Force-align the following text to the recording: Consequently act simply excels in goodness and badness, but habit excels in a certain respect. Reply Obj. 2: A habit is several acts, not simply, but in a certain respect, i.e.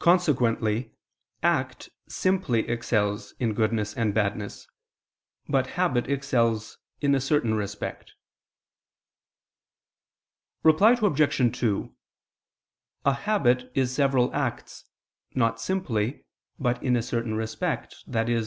Consequently 0.00 0.90
act 1.40 1.88
simply 2.08 2.68
excels 2.68 3.30
in 3.38 3.54
goodness 3.54 3.94
and 3.96 4.12
badness, 4.12 4.66
but 5.48 5.68
habit 5.78 6.10
excels 6.10 6.78
in 7.00 7.14
a 7.14 7.20
certain 7.20 7.54
respect. 7.54 8.14
Reply 10.64 10.98
Obj. 11.00 11.56
2: 11.60 11.94
A 13.04 13.12
habit 13.14 13.70
is 13.72 13.94
several 13.94 14.34
acts, 14.34 14.84
not 15.36 15.60
simply, 15.60 16.24
but 16.58 16.82
in 16.82 16.96
a 16.96 17.00
certain 17.02 17.34
respect, 17.36 18.02
i.e. 18.12 18.44